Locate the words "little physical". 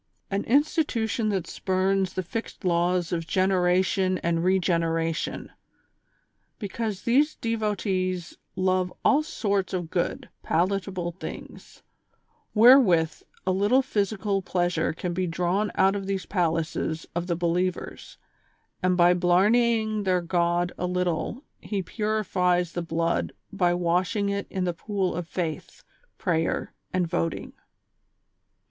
13.51-14.41